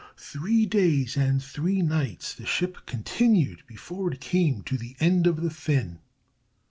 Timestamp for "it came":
4.11-4.63